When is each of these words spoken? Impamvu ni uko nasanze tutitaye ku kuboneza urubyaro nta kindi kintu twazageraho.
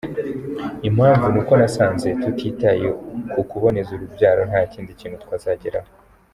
Impamvu 0.87 1.25
ni 1.31 1.37
uko 1.41 1.53
nasanze 1.59 2.07
tutitaye 2.21 2.87
ku 3.31 3.41
kuboneza 3.49 3.89
urubyaro 3.93 4.41
nta 4.49 4.61
kindi 4.71 4.91
kintu 4.99 5.17
twazageraho. 5.23 5.89